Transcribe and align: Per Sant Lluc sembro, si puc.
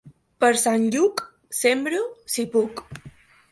Per 0.43 0.49
Sant 0.61 0.87
Lluc 0.95 1.21
sembro, 1.59 2.01
si 2.37 2.49
puc. 2.59 2.85